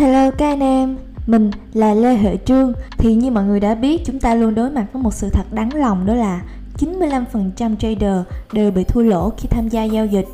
Hello 0.00 0.30
các 0.30 0.48
anh 0.48 0.60
em, 0.60 0.96
mình 1.26 1.50
là 1.72 1.94
Lê 1.94 2.16
Huệ 2.16 2.36
Trương 2.44 2.72
Thì 2.98 3.14
như 3.14 3.30
mọi 3.30 3.44
người 3.44 3.60
đã 3.60 3.74
biết 3.74 4.02
chúng 4.06 4.18
ta 4.18 4.34
luôn 4.34 4.54
đối 4.54 4.70
mặt 4.70 4.86
với 4.92 5.02
một 5.02 5.14
sự 5.14 5.28
thật 5.30 5.52
đáng 5.52 5.74
lòng 5.74 6.06
đó 6.06 6.14
là 6.14 6.42
95% 6.78 7.76
trader 7.76 8.16
đều 8.52 8.70
bị 8.70 8.84
thua 8.84 9.02
lỗ 9.02 9.30
khi 9.30 9.48
tham 9.48 9.68
gia 9.68 9.84
giao 9.84 10.06
dịch 10.06 10.26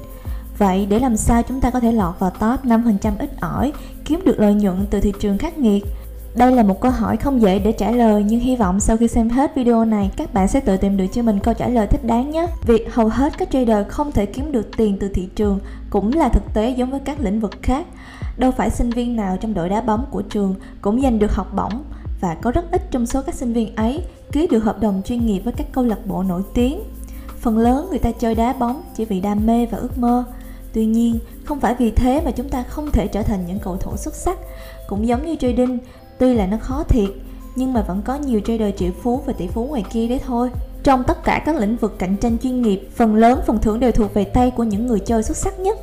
Vậy 0.59 0.87
để 0.91 0.99
làm 0.99 1.17
sao 1.17 1.43
chúng 1.43 1.61
ta 1.61 1.71
có 1.71 1.81
thể 1.81 1.93
lọt 1.93 2.19
vào 2.19 2.31
top 2.31 2.65
5% 2.65 3.13
ít 3.19 3.31
ỏi, 3.41 3.73
kiếm 4.05 4.21
được 4.25 4.41
lợi 4.41 4.55
nhuận 4.55 4.87
từ 4.91 5.01
thị 5.01 5.13
trường 5.21 5.39
khắc 5.39 5.59
nghiệt? 5.59 5.85
Đây 6.37 6.53
là 6.53 6.63
một 6.63 6.81
câu 6.81 6.91
hỏi 6.91 7.17
không 7.17 7.43
dễ 7.43 7.59
để 7.59 7.73
trả 7.73 7.91
lời 7.91 8.25
nhưng 8.27 8.41
hy 8.41 8.57
vọng 8.57 8.81
sau 8.81 8.97
khi 8.97 9.09
xem 9.09 9.29
hết 9.29 9.55
video 9.55 9.85
này 9.85 10.11
các 10.17 10.35
bạn 10.35 10.49
sẽ 10.49 10.61
tự 10.61 10.77
tìm 10.77 10.97
được 10.97 11.07
cho 11.13 11.23
mình 11.23 11.39
câu 11.39 11.55
trả 11.55 11.69
lời 11.69 11.87
thích 11.87 12.05
đáng 12.05 12.31
nhé. 12.31 12.47
Việc 12.67 12.95
hầu 12.95 13.09
hết 13.09 13.39
các 13.39 13.49
trader 13.51 13.87
không 13.89 14.13
thể 14.13 14.27
kiếm 14.27 14.53
được 14.53 14.77
tiền 14.77 14.97
từ 15.01 15.09
thị 15.09 15.29
trường 15.35 15.59
cũng 15.91 16.13
là 16.13 16.29
thực 16.29 16.55
tế 16.55 16.71
giống 16.71 16.91
với 16.91 17.01
các 17.01 17.21
lĩnh 17.21 17.41
vực 17.41 17.53
khác. 17.63 17.87
Đâu 18.37 18.51
phải 18.51 18.71
sinh 18.71 18.91
viên 18.91 19.17
nào 19.17 19.37
trong 19.41 19.55
đội 19.55 19.69
đá 19.69 19.81
bóng 19.81 20.07
của 20.11 20.23
trường 20.23 20.55
cũng 20.81 21.03
giành 21.03 21.19
được 21.19 21.35
học 21.35 21.55
bổng 21.57 21.83
và 22.21 22.35
có 22.35 22.51
rất 22.51 22.71
ít 22.71 22.91
trong 22.91 23.07
số 23.07 23.23
các 23.23 23.35
sinh 23.35 23.53
viên 23.53 23.77
ấy 23.77 24.03
ký 24.33 24.47
được 24.47 24.65
hợp 24.65 24.81
đồng 24.81 25.03
chuyên 25.05 25.27
nghiệp 25.27 25.41
với 25.41 25.53
các 25.53 25.67
câu 25.73 25.85
lạc 25.85 26.07
bộ 26.07 26.23
nổi 26.23 26.43
tiếng. 26.55 26.81
Phần 27.41 27.59
lớn 27.59 27.87
người 27.91 27.99
ta 27.99 28.13
chơi 28.13 28.35
đá 28.35 28.53
bóng 28.53 28.83
chỉ 28.97 29.05
vì 29.05 29.21
đam 29.21 29.47
mê 29.47 29.67
và 29.67 29.79
ước 29.79 29.99
mơ. 29.99 30.25
Tuy 30.73 30.87
nhiên, 30.87 31.19
không 31.45 31.61
phải 31.61 31.75
vì 31.75 31.91
thế 31.91 32.23
mà 32.25 32.31
chúng 32.31 32.49
ta 32.49 32.63
không 32.63 32.91
thể 32.91 33.07
trở 33.07 33.23
thành 33.23 33.47
những 33.47 33.59
cầu 33.59 33.77
thủ 33.77 33.97
xuất 33.97 34.15
sắc. 34.15 34.39
Cũng 34.89 35.07
giống 35.07 35.27
như 35.27 35.37
trading, 35.37 35.79
tuy 36.19 36.35
là 36.35 36.47
nó 36.47 36.57
khó 36.61 36.83
thiệt, 36.83 37.11
nhưng 37.57 37.73
mà 37.73 37.83
vẫn 37.83 38.03
có 38.03 38.15
nhiều 38.15 38.41
trader 38.41 38.75
triệu 38.77 38.91
phú 39.03 39.23
và 39.27 39.33
tỷ 39.33 39.47
phú 39.47 39.65
ngoài 39.65 39.85
kia 39.93 40.09
đấy 40.09 40.21
thôi. 40.27 40.51
Trong 40.83 41.05
tất 41.05 41.25
cả 41.25 41.43
các 41.47 41.57
lĩnh 41.57 41.77
vực 41.77 41.99
cạnh 41.99 42.17
tranh 42.17 42.39
chuyên 42.39 42.63
nghiệp, 42.63 42.89
phần 42.95 43.15
lớn 43.15 43.41
phần 43.47 43.59
thưởng 43.59 43.81
đều 43.81 43.93
thuộc 43.93 44.15
về 44.15 44.25
tay 44.25 44.51
của 44.51 44.65
những 44.65 44.87
người 44.87 45.01
chơi 45.01 45.23
xuất 45.23 45.37
sắc 45.37 45.59
nhất. 45.59 45.79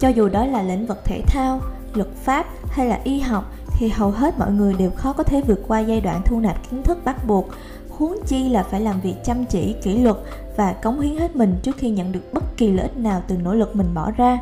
Cho 0.00 0.08
dù 0.08 0.28
đó 0.28 0.46
là 0.46 0.62
lĩnh 0.62 0.86
vực 0.86 1.04
thể 1.04 1.22
thao, 1.26 1.60
luật 1.98 2.08
pháp 2.24 2.46
hay 2.70 2.86
là 2.86 3.00
y 3.04 3.20
học 3.20 3.52
thì 3.72 3.88
hầu 3.88 4.10
hết 4.10 4.38
mọi 4.38 4.52
người 4.52 4.74
đều 4.74 4.90
khó 4.90 5.12
có 5.12 5.22
thể 5.22 5.40
vượt 5.40 5.60
qua 5.68 5.80
giai 5.80 6.00
đoạn 6.00 6.22
thu 6.24 6.40
nạp 6.40 6.70
kiến 6.70 6.82
thức 6.82 6.98
bắt 7.04 7.26
buộc. 7.26 7.48
Huống 7.90 8.16
chi 8.26 8.48
là 8.48 8.62
phải 8.62 8.80
làm 8.80 9.00
việc 9.00 9.14
chăm 9.24 9.44
chỉ, 9.44 9.74
kỷ 9.82 9.98
luật 9.98 10.16
và 10.56 10.72
cống 10.72 11.00
hiến 11.00 11.16
hết 11.16 11.36
mình 11.36 11.56
trước 11.62 11.76
khi 11.76 11.90
nhận 11.90 12.12
được 12.12 12.32
bất 12.32 12.56
kỳ 12.56 12.72
lợi 12.72 12.82
ích 12.82 12.96
nào 12.96 13.22
từ 13.28 13.36
nỗ 13.36 13.54
lực 13.54 13.76
mình 13.76 13.94
bỏ 13.94 14.10
ra. 14.16 14.38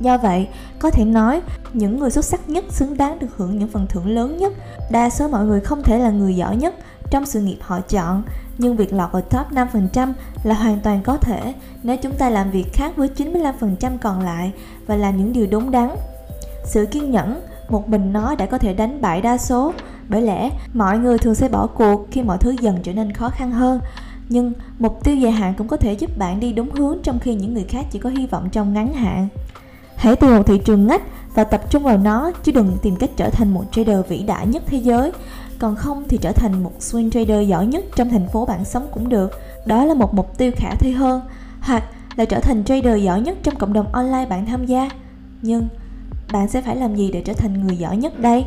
Do 0.00 0.18
vậy, 0.18 0.48
có 0.78 0.90
thể 0.90 1.04
nói, 1.04 1.42
những 1.72 1.98
người 1.98 2.10
xuất 2.10 2.24
sắc 2.24 2.48
nhất 2.48 2.64
xứng 2.70 2.96
đáng 2.96 3.18
được 3.18 3.36
hưởng 3.36 3.58
những 3.58 3.68
phần 3.68 3.86
thưởng 3.86 4.06
lớn 4.06 4.36
nhất. 4.36 4.52
Đa 4.90 5.10
số 5.10 5.28
mọi 5.28 5.44
người 5.44 5.60
không 5.60 5.82
thể 5.82 5.98
là 5.98 6.10
người 6.10 6.36
giỏi 6.36 6.56
nhất 6.56 6.74
trong 7.10 7.26
sự 7.26 7.40
nghiệp 7.40 7.58
họ 7.60 7.80
chọn, 7.80 8.22
nhưng 8.58 8.76
việc 8.76 8.92
lọt 8.92 9.12
vào 9.12 9.22
top 9.22 9.50
5% 9.50 10.12
là 10.44 10.54
hoàn 10.54 10.80
toàn 10.80 11.02
có 11.02 11.16
thể 11.16 11.54
nếu 11.82 11.96
chúng 11.96 12.12
ta 12.12 12.30
làm 12.30 12.50
việc 12.50 12.72
khác 12.72 12.96
với 12.96 13.08
95% 13.16 13.98
còn 14.02 14.20
lại 14.20 14.52
và 14.86 14.96
làm 14.96 15.16
những 15.16 15.32
điều 15.32 15.46
đúng 15.46 15.70
đắn 15.70 15.90
sự 16.64 16.86
kiên 16.86 17.10
nhẫn 17.10 17.40
một 17.68 17.88
mình 17.88 18.12
nó 18.12 18.34
đã 18.34 18.46
có 18.46 18.58
thể 18.58 18.74
đánh 18.74 19.00
bại 19.00 19.20
đa 19.20 19.38
số. 19.38 19.72
Bởi 20.08 20.22
lẽ, 20.22 20.50
mọi 20.74 20.98
người 20.98 21.18
thường 21.18 21.34
sẽ 21.34 21.48
bỏ 21.48 21.66
cuộc 21.66 22.06
khi 22.10 22.22
mọi 22.22 22.38
thứ 22.38 22.54
dần 22.60 22.78
trở 22.82 22.92
nên 22.92 23.12
khó 23.12 23.28
khăn 23.28 23.52
hơn. 23.52 23.80
Nhưng 24.28 24.52
mục 24.78 25.04
tiêu 25.04 25.16
dài 25.16 25.32
hạn 25.32 25.54
cũng 25.58 25.68
có 25.68 25.76
thể 25.76 25.92
giúp 25.92 26.18
bạn 26.18 26.40
đi 26.40 26.52
đúng 26.52 26.70
hướng 26.70 26.98
trong 27.02 27.18
khi 27.18 27.34
những 27.34 27.54
người 27.54 27.64
khác 27.68 27.86
chỉ 27.90 27.98
có 27.98 28.10
hy 28.10 28.26
vọng 28.26 28.48
trong 28.52 28.72
ngắn 28.72 28.92
hạn. 28.92 29.28
Hãy 29.96 30.16
tìm 30.16 30.30
một 30.30 30.42
thị 30.46 30.58
trường 30.64 30.86
ngách 30.86 31.02
và 31.34 31.44
tập 31.44 31.70
trung 31.70 31.82
vào 31.82 31.98
nó, 31.98 32.30
chứ 32.42 32.52
đừng 32.52 32.76
tìm 32.82 32.96
cách 32.96 33.10
trở 33.16 33.30
thành 33.30 33.54
một 33.54 33.64
trader 33.72 33.98
vĩ 34.08 34.22
đại 34.22 34.46
nhất 34.46 34.62
thế 34.66 34.78
giới. 34.78 35.12
Còn 35.58 35.76
không 35.76 36.04
thì 36.08 36.18
trở 36.18 36.32
thành 36.32 36.62
một 36.62 36.72
swing 36.80 37.10
trader 37.10 37.48
giỏi 37.48 37.66
nhất 37.66 37.84
trong 37.96 38.08
thành 38.08 38.28
phố 38.28 38.46
bạn 38.46 38.64
sống 38.64 38.86
cũng 38.92 39.08
được. 39.08 39.32
Đó 39.66 39.84
là 39.84 39.94
một 39.94 40.14
mục 40.14 40.38
tiêu 40.38 40.52
khả 40.56 40.74
thi 40.74 40.92
hơn. 40.92 41.20
Hoặc 41.60 41.84
là 42.16 42.24
trở 42.24 42.40
thành 42.40 42.64
trader 42.64 43.02
giỏi 43.02 43.20
nhất 43.20 43.38
trong 43.42 43.56
cộng 43.56 43.72
đồng 43.72 43.92
online 43.92 44.26
bạn 44.26 44.46
tham 44.46 44.66
gia. 44.66 44.90
Nhưng 45.42 45.68
bạn 46.32 46.48
sẽ 46.48 46.62
phải 46.62 46.76
làm 46.76 46.96
gì 46.96 47.10
để 47.12 47.20
trở 47.20 47.32
thành 47.32 47.66
người 47.66 47.76
giỏi 47.76 47.96
nhất 47.96 48.20
đây? 48.20 48.44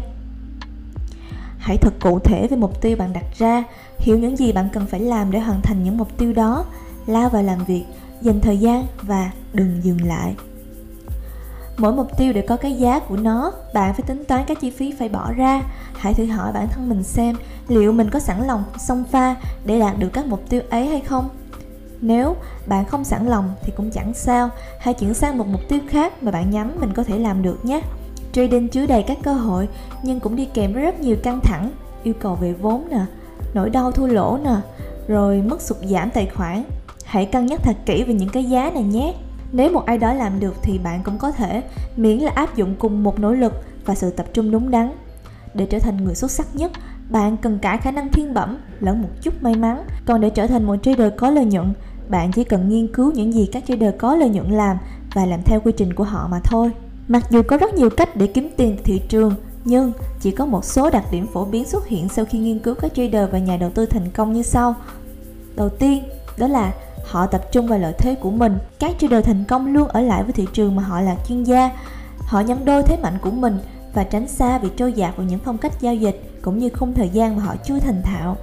Hãy 1.58 1.78
thật 1.78 1.94
cụ 2.00 2.19
thể 2.19 2.47
về 2.47 2.58
mục 2.58 2.81
tiêu 2.81 2.97
bạn 2.97 3.14
đặt 3.14 3.25
ra, 3.38 3.64
hiểu 4.00 4.19
những 4.19 4.38
gì 4.38 4.52
bạn 4.52 4.69
cần 4.73 4.86
phải 4.86 5.00
làm 5.00 5.31
để 5.31 5.39
hoàn 5.39 5.61
thành 5.61 5.84
những 5.84 5.97
mục 5.97 6.17
tiêu 6.17 6.34
đó, 6.34 6.66
lao 7.06 7.29
vào 7.29 7.44
làm 7.44 7.66
việc, 7.66 7.84
dành 8.22 8.41
thời 8.41 8.57
gian 8.57 8.85
và 9.02 9.31
đừng 9.53 9.84
dừng 9.84 10.06
lại. 10.06 10.35
Mỗi 11.78 11.94
mục 11.94 12.18
tiêu 12.18 12.34
đều 12.34 12.44
có 12.47 12.57
cái 12.57 12.74
giá 12.74 13.00
của 13.00 13.18
nó, 13.18 13.52
bạn 13.74 13.94
phải 13.94 14.03
tính 14.07 14.23
toán 14.25 14.46
các 14.47 14.59
chi 14.62 14.72
phí 14.72 14.94
phải 15.00 15.09
bỏ 15.09 15.34
ra. 15.34 15.62
Hãy 15.97 16.13
thử 16.13 16.25
hỏi 16.25 16.53
bản 16.53 16.68
thân 16.68 16.90
mình 16.90 17.03
xem, 17.03 17.35
liệu 17.68 17.91
mình 17.91 18.09
có 18.09 18.19
sẵn 18.19 18.47
lòng 18.47 18.63
xông 18.79 19.03
pha 19.12 19.35
để 19.66 19.79
đạt 19.79 20.00
được 20.00 20.09
các 20.13 20.25
mục 20.28 20.50
tiêu 20.50 20.62
ấy 20.69 20.88
hay 20.88 21.02
không? 21.02 21.29
Nếu 22.02 22.35
bạn 22.68 22.85
không 22.85 23.03
sẵn 23.03 23.28
lòng 23.28 23.53
thì 23.62 23.74
cũng 23.78 23.91
chẳng 23.91 24.13
sao. 24.13 24.50
Hãy 24.80 24.94
chuyển 24.94 25.13
sang 25.13 25.38
một 25.38 25.47
mục 25.47 25.62
tiêu 25.69 25.80
khác 25.90 26.24
mà 26.24 26.31
bạn 26.31 26.52
nhắm 26.52 26.72
mình 26.80 26.94
có 26.94 27.03
thể 27.03 27.19
làm 27.19 27.41
được 27.41 27.66
nhé. 27.66 27.81
Trading 28.31 28.68
chứa 28.68 28.85
đầy 28.85 29.03
các 29.03 29.18
cơ 29.24 29.34
hội, 29.34 29.68
nhưng 30.03 30.19
cũng 30.19 30.35
đi 30.35 30.46
kèm 30.46 30.74
với 30.74 30.81
rất 30.81 31.00
nhiều 31.00 31.16
căng 31.24 31.40
thẳng, 31.44 31.72
yêu 32.03 32.13
cầu 32.19 32.35
về 32.35 32.53
vốn 32.53 32.88
nè, 32.91 33.06
nỗi 33.53 33.69
đau 33.69 33.91
thua 33.91 34.08
lỗ 34.08 34.38
nè, 34.44 34.56
rồi 35.08 35.41
mất 35.41 35.62
sụt 35.62 35.78
giảm 35.78 36.09
tài 36.09 36.25
khoản. 36.25 36.63
Hãy 37.06 37.25
cân 37.25 37.46
nhắc 37.46 37.59
thật 37.63 37.75
kỹ 37.85 38.03
về 38.03 38.14
những 38.14 38.29
cái 38.29 38.44
giá 38.44 38.72
này 38.74 38.84
nhé. 38.84 39.14
Nếu 39.52 39.72
một 39.72 39.85
ai 39.85 39.97
đó 39.97 40.14
làm 40.14 40.40
được 40.40 40.56
thì 40.62 40.78
bạn 40.78 41.03
cũng 41.03 41.18
có 41.18 41.31
thể 41.31 41.64
miễn 41.96 42.18
là 42.18 42.31
áp 42.35 42.56
dụng 42.56 42.75
cùng 42.79 43.03
một 43.03 43.19
nỗ 43.19 43.31
lực 43.31 43.53
và 43.85 43.96
sự 43.96 44.09
tập 44.09 44.25
trung 44.34 44.52
đúng 44.52 44.72
đắn. 44.72 44.91
Để 45.53 45.66
trở 45.66 45.79
thành 45.79 46.03
người 46.03 46.16
xuất 46.16 46.31
sắc 46.31 46.56
nhất 46.56 46.72
bạn 47.09 47.38
cần 47.38 47.59
cả 47.59 47.78
khả 47.78 47.91
năng 47.91 48.12
thiên 48.12 48.34
bẩm 48.34 48.57
lẫn 48.79 49.01
một 49.01 49.09
chút 49.22 49.44
may 49.44 49.56
mắn. 49.56 49.84
Còn 50.06 50.22
để 50.22 50.29
trở 50.29 50.47
thành 50.47 50.63
một 50.63 50.75
trader 50.84 51.13
có 51.18 51.29
lợi 51.29 51.45
nhuận, 51.45 51.73
bạn 52.09 52.31
chỉ 52.31 52.44
cần 52.44 52.69
nghiên 52.69 52.94
cứu 52.94 53.12
những 53.12 53.34
gì 53.34 53.50
các 53.51 53.63
trader 53.68 53.94
có 53.97 54.16
lợi 54.16 54.29
nhuận 54.29 54.51
làm 54.51 54.78
và 55.13 55.25
làm 55.25 55.40
theo 55.46 55.59
quy 55.59 55.72
trình 55.78 55.94
của 55.94 56.03
họ 56.03 56.28
mà 56.31 56.40
thôi. 56.44 56.72
Mặc 57.07 57.23
dù 57.29 57.41
có 57.47 57.57
rất 57.57 57.73
nhiều 57.73 57.90
cách 57.90 58.16
để 58.16 58.28
kiếm 58.28 58.50
tiền 58.57 58.75
từ 58.78 58.84
thị 58.84 59.01
trường, 59.09 59.34
nhưng 59.66 59.91
chỉ 60.19 60.31
có 60.31 60.46
một 60.46 60.66
số 60.66 60.90
đặc 60.90 61.06
điểm 61.12 61.28
phổ 61.34 61.46
biến 61.46 61.66
xuất 61.66 61.88
hiện 61.88 62.09
sau 62.09 62.25
khi 62.25 62.40
nghiên 62.40 62.59
cứu 62.59 62.75
các 62.75 62.94
trader 62.94 63.29
và 63.31 63.40
nhà 63.40 63.57
đầu 63.57 63.69
tư 63.69 63.85
thành 63.85 64.09
công 64.12 64.34
như 64.34 64.41
sau. 64.41 64.75
Đầu 65.56 65.69
tiên, 65.69 66.03
đó 66.38 66.47
là 66.47 66.72
họ 67.06 67.25
tập 67.25 67.41
trung 67.51 67.67
vào 67.67 67.79
lợi 67.79 67.94
thế 67.97 68.16
của 68.16 68.31
mình. 68.31 68.57
Các 68.79 68.91
trader 69.00 69.25
thành 69.25 69.44
công 69.44 69.73
luôn 69.73 69.88
ở 69.88 70.01
lại 70.01 70.23
với 70.23 70.34
thị 70.34 70.47
trường 70.53 70.75
mà 70.75 70.84
họ 70.84 71.01
là 71.01 71.16
chuyên 71.28 71.44
gia. 71.44 71.69
Họ 72.17 72.40
nhân 72.40 72.66
đôi 72.66 72.84
thế 72.84 72.97
mạnh 72.97 73.17
của 73.22 73.31
mình 73.31 73.57
và 73.94 74.03
tránh 74.03 74.28
xa 74.28 74.58
việc 74.58 74.78
trôi 74.78 74.94
dạt 74.94 75.18
vào 75.18 75.25
những 75.25 75.40
phong 75.40 75.58
cách 75.58 75.81
giao 75.81 75.96
dịch 75.96 76.22
cũng 76.42 76.59
như 76.59 76.70
khung 76.70 76.94
thời 76.94 77.09
gian 77.09 77.38
mà 77.38 77.44
họ 77.44 77.56
chưa 77.64 77.80
thành 77.80 78.02
thạo. 78.03 78.38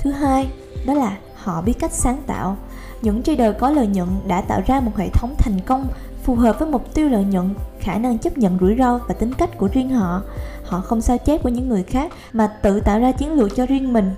Thứ 0.00 0.10
hai, 0.10 0.48
đó 0.86 0.94
là 0.94 1.16
họ 1.34 1.62
biết 1.62 1.72
cách 1.78 1.92
sáng 1.92 2.22
tạo. 2.26 2.56
Những 3.02 3.22
trader 3.22 3.54
có 3.58 3.70
lợi 3.70 3.86
nhuận 3.86 4.08
đã 4.26 4.40
tạo 4.40 4.60
ra 4.66 4.80
một 4.80 4.96
hệ 4.96 5.08
thống 5.08 5.34
thành 5.38 5.60
công 5.60 5.88
phù 6.22 6.34
hợp 6.34 6.58
với 6.58 6.68
mục 6.68 6.94
tiêu 6.94 7.08
lợi 7.08 7.24
nhuận, 7.24 7.54
khả 7.80 7.98
năng 7.98 8.18
chấp 8.18 8.38
nhận 8.38 8.58
rủi 8.60 8.76
ro 8.78 8.98
và 8.98 9.14
tính 9.14 9.34
cách 9.34 9.58
của 9.58 9.68
riêng 9.72 9.90
họ. 9.90 10.22
Họ 10.64 10.80
không 10.80 11.00
sao 11.00 11.18
chép 11.18 11.42
của 11.42 11.48
những 11.48 11.68
người 11.68 11.82
khác 11.82 12.12
mà 12.32 12.46
tự 12.62 12.80
tạo 12.80 13.00
ra 13.00 13.12
chiến 13.12 13.32
lược 13.32 13.56
cho 13.56 13.66
riêng 13.66 13.92
mình. 13.92 14.14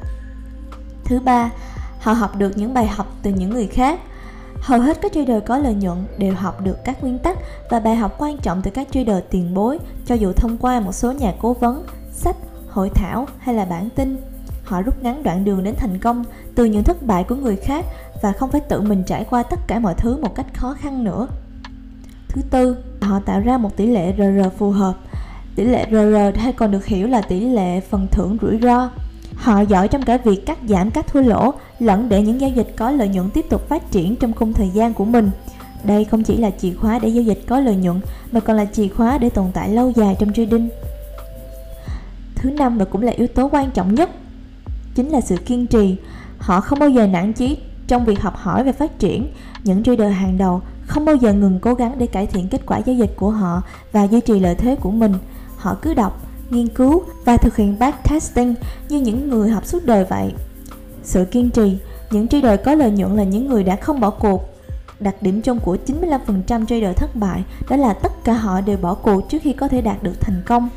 Thứ 1.04 1.20
ba, 1.20 1.50
họ 2.00 2.12
học 2.12 2.36
được 2.36 2.56
những 2.56 2.74
bài 2.74 2.86
học 2.86 3.06
từ 3.22 3.30
những 3.30 3.50
người 3.50 3.66
khác 3.66 4.00
hầu 4.60 4.80
hết 4.80 4.98
các 5.02 5.12
trader 5.12 5.42
có 5.46 5.58
lợi 5.58 5.74
nhuận 5.74 5.98
đều 6.18 6.34
học 6.34 6.60
được 6.64 6.84
các 6.84 7.02
nguyên 7.02 7.18
tắc 7.18 7.38
và 7.70 7.80
bài 7.80 7.96
học 7.96 8.14
quan 8.18 8.38
trọng 8.38 8.62
từ 8.62 8.70
các 8.70 8.88
trader 8.92 9.16
tiền 9.30 9.54
bối 9.54 9.78
cho 10.06 10.14
dù 10.14 10.32
thông 10.32 10.58
qua 10.58 10.80
một 10.80 10.92
số 10.92 11.12
nhà 11.12 11.32
cố 11.40 11.52
vấn, 11.52 11.84
sách, 12.12 12.36
hội 12.68 12.90
thảo 12.94 13.26
hay 13.38 13.54
là 13.54 13.64
bản 13.64 13.88
tin. 13.90 14.16
Họ 14.64 14.82
rút 14.82 15.02
ngắn 15.02 15.22
đoạn 15.22 15.44
đường 15.44 15.64
đến 15.64 15.74
thành 15.78 15.98
công 15.98 16.24
từ 16.54 16.64
những 16.64 16.84
thất 16.84 17.02
bại 17.02 17.24
của 17.24 17.34
người 17.34 17.56
khác 17.56 17.84
và 18.22 18.32
không 18.32 18.50
phải 18.50 18.60
tự 18.60 18.80
mình 18.80 19.02
trải 19.06 19.24
qua 19.30 19.42
tất 19.42 19.60
cả 19.66 19.78
mọi 19.78 19.94
thứ 19.94 20.16
một 20.16 20.34
cách 20.34 20.46
khó 20.54 20.74
khăn 20.80 21.04
nữa. 21.04 21.26
Thứ 22.28 22.42
tư, 22.50 22.76
họ 23.00 23.20
tạo 23.20 23.40
ra 23.40 23.58
một 23.58 23.76
tỷ 23.76 23.86
lệ 23.86 24.14
rr 24.18 24.58
phù 24.58 24.70
hợp. 24.70 24.94
Tỷ 25.56 25.64
lệ 25.64 25.86
rr 25.90 26.40
hay 26.40 26.52
còn 26.52 26.70
được 26.70 26.86
hiểu 26.86 27.08
là 27.08 27.20
tỷ 27.20 27.40
lệ 27.40 27.80
phần 27.80 28.06
thưởng 28.10 28.36
rủi 28.42 28.58
ro 28.62 28.90
họ 29.40 29.60
giỏi 29.60 29.88
trong 29.88 30.02
cả 30.02 30.16
việc 30.16 30.46
cắt 30.46 30.58
giảm 30.68 30.90
các 30.90 31.06
thua 31.06 31.20
lỗ, 31.20 31.54
lẫn 31.78 32.08
để 32.08 32.22
những 32.22 32.40
giao 32.40 32.50
dịch 32.50 32.74
có 32.76 32.90
lợi 32.90 33.08
nhuận 33.08 33.30
tiếp 33.30 33.46
tục 33.50 33.68
phát 33.68 33.90
triển 33.90 34.16
trong 34.16 34.32
khung 34.32 34.52
thời 34.52 34.68
gian 34.70 34.94
của 34.94 35.04
mình. 35.04 35.30
Đây 35.84 36.04
không 36.04 36.22
chỉ 36.22 36.36
là 36.36 36.50
chìa 36.50 36.74
khóa 36.74 36.98
để 36.98 37.08
giao 37.08 37.22
dịch 37.22 37.44
có 37.46 37.60
lợi 37.60 37.76
nhuận, 37.76 38.00
mà 38.32 38.40
còn 38.40 38.56
là 38.56 38.64
chìa 38.64 38.88
khóa 38.88 39.18
để 39.18 39.30
tồn 39.30 39.46
tại 39.54 39.68
lâu 39.68 39.92
dài 39.96 40.16
trong 40.18 40.32
trading. 40.32 40.68
Thứ 42.34 42.50
năm, 42.50 42.78
và 42.78 42.84
cũng 42.84 43.02
là 43.02 43.12
yếu 43.12 43.26
tố 43.26 43.48
quan 43.52 43.70
trọng 43.70 43.94
nhất, 43.94 44.10
chính 44.94 45.08
là 45.08 45.20
sự 45.20 45.36
kiên 45.36 45.66
trì. 45.66 45.96
Họ 46.38 46.60
không 46.60 46.78
bao 46.78 46.88
giờ 46.88 47.06
nản 47.06 47.32
chí 47.32 47.58
trong 47.86 48.04
việc 48.04 48.20
học 48.20 48.36
hỏi 48.36 48.64
và 48.64 48.72
phát 48.72 48.98
triển. 48.98 49.32
Những 49.64 49.82
trader 49.82 50.12
hàng 50.12 50.38
đầu 50.38 50.60
không 50.86 51.04
bao 51.04 51.14
giờ 51.14 51.32
ngừng 51.32 51.60
cố 51.60 51.74
gắng 51.74 51.98
để 51.98 52.06
cải 52.06 52.26
thiện 52.26 52.48
kết 52.48 52.66
quả 52.66 52.78
giao 52.78 52.96
dịch 52.96 53.16
của 53.16 53.30
họ 53.30 53.62
và 53.92 54.06
duy 54.06 54.20
trì 54.20 54.40
lợi 54.40 54.54
thế 54.54 54.76
của 54.76 54.90
mình. 54.90 55.14
Họ 55.56 55.76
cứ 55.82 55.94
đọc 55.94 56.26
nghiên 56.50 56.68
cứu 56.68 57.02
và 57.24 57.36
thực 57.36 57.56
hiện 57.56 57.78
backtesting 57.78 58.54
như 58.88 59.00
những 59.00 59.28
người 59.28 59.50
học 59.50 59.66
suốt 59.66 59.84
đời 59.84 60.04
vậy. 60.04 60.32
Sự 61.02 61.24
kiên 61.24 61.50
trì, 61.50 61.78
những 62.10 62.28
trader 62.28 62.60
có 62.64 62.74
lợi 62.74 62.90
nhuận 62.90 63.16
là 63.16 63.24
những 63.24 63.46
người 63.48 63.64
đã 63.64 63.76
không 63.76 64.00
bỏ 64.00 64.10
cuộc. 64.10 64.54
Đặc 65.00 65.14
điểm 65.20 65.42
chung 65.42 65.60
của 65.60 65.76
95% 65.86 66.66
trader 66.66 66.96
thất 66.96 67.16
bại 67.16 67.44
đó 67.68 67.76
là 67.76 67.92
tất 67.92 68.24
cả 68.24 68.32
họ 68.32 68.60
đều 68.60 68.76
bỏ 68.76 68.94
cuộc 68.94 69.28
trước 69.28 69.38
khi 69.42 69.52
có 69.52 69.68
thể 69.68 69.80
đạt 69.80 70.02
được 70.02 70.20
thành 70.20 70.42
công. 70.46 70.68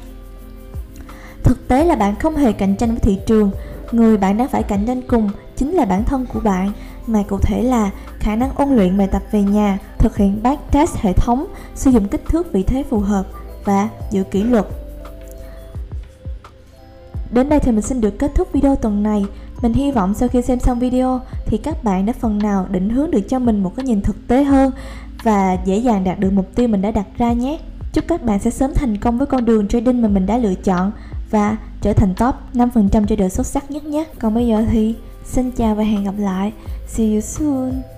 Thực 1.43 1.67
tế 1.67 1.85
là 1.85 1.95
bạn 1.95 2.15
không 2.15 2.35
hề 2.35 2.51
cạnh 2.51 2.75
tranh 2.75 2.89
với 2.89 2.99
thị 2.99 3.19
trường. 3.25 3.51
Người 3.91 4.17
bạn 4.17 4.37
đang 4.37 4.47
phải 4.47 4.63
cạnh 4.63 4.85
tranh 4.87 5.01
cùng 5.01 5.29
chính 5.55 5.71
là 5.71 5.85
bản 5.85 6.03
thân 6.03 6.25
của 6.33 6.39
bạn. 6.39 6.71
Mà 7.07 7.23
cụ 7.27 7.37
thể 7.37 7.61
là 7.61 7.91
khả 8.19 8.35
năng 8.35 8.55
ôn 8.55 8.69
luyện 8.69 8.97
bài 8.97 9.07
tập 9.07 9.21
về 9.31 9.41
nhà, 9.41 9.79
thực 9.97 10.17
hiện 10.17 10.43
backtest 10.43 10.95
hệ 10.95 11.13
thống, 11.13 11.45
sử 11.75 11.91
dụng 11.91 12.07
kích 12.07 12.25
thước 12.25 12.53
vị 12.53 12.63
thế 12.63 12.83
phù 12.89 12.99
hợp 12.99 13.27
và 13.65 13.89
giữ 14.11 14.23
kỷ 14.23 14.43
luật 14.43 14.65
đến 17.33 17.49
đây 17.49 17.59
thì 17.59 17.71
mình 17.71 17.81
xin 17.81 18.01
được 18.01 18.19
kết 18.19 18.31
thúc 18.35 18.53
video 18.53 18.75
tuần 18.75 19.03
này. 19.03 19.25
Mình 19.61 19.73
hy 19.73 19.91
vọng 19.91 20.13
sau 20.13 20.29
khi 20.29 20.41
xem 20.41 20.59
xong 20.59 20.79
video 20.79 21.21
thì 21.45 21.57
các 21.57 21.83
bạn 21.83 22.05
đã 22.05 22.13
phần 22.19 22.37
nào 22.37 22.67
định 22.71 22.89
hướng 22.89 23.11
được 23.11 23.21
cho 23.29 23.39
mình 23.39 23.63
một 23.63 23.75
cái 23.75 23.85
nhìn 23.85 24.01
thực 24.01 24.27
tế 24.27 24.43
hơn 24.43 24.71
và 25.23 25.57
dễ 25.65 25.77
dàng 25.77 26.03
đạt 26.03 26.19
được 26.19 26.33
mục 26.33 26.55
tiêu 26.55 26.67
mình 26.67 26.81
đã 26.81 26.91
đặt 26.91 27.05
ra 27.17 27.33
nhé. 27.33 27.59
Chúc 27.93 28.05
các 28.07 28.23
bạn 28.23 28.39
sẽ 28.39 28.49
sớm 28.49 28.73
thành 28.73 28.97
công 28.97 29.17
với 29.17 29.27
con 29.27 29.45
đường 29.45 29.67
trading 29.67 30.01
mà 30.01 30.07
mình 30.07 30.25
đã 30.25 30.37
lựa 30.37 30.53
chọn 30.53 30.91
và 31.31 31.57
trở 31.81 31.93
thành 31.93 32.13
top 32.17 32.35
5% 32.53 33.05
trader 33.05 33.33
xuất 33.33 33.47
sắc 33.47 33.71
nhất 33.71 33.85
nhé. 33.85 34.05
Còn 34.19 34.33
bây 34.33 34.47
giờ 34.47 34.65
thì 34.71 34.95
xin 35.25 35.51
chào 35.51 35.75
và 35.75 35.83
hẹn 35.83 36.03
gặp 36.03 36.15
lại. 36.17 36.53
See 36.87 37.11
you 37.11 37.21
soon. 37.21 37.92